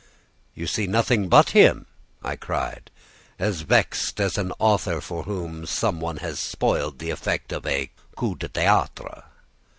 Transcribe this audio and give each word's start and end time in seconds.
"You 0.55 0.65
see 0.65 0.87
nothing 0.87 1.29
but 1.29 1.51
him!" 1.51 1.85
I 2.23 2.35
cried, 2.35 2.89
as 3.37 3.61
vexed 3.61 4.19
as 4.19 4.35
an 4.35 4.51
author 4.57 4.99
for 4.99 5.25
whom 5.25 5.67
some 5.67 5.99
one 5.99 6.17
has 6.25 6.39
spoiled 6.39 6.97
the 6.97 7.11
effect 7.11 7.51
of 7.51 7.67
a 7.67 7.91
coup 8.17 8.33
de 8.35 8.47
theatre. 8.47 9.25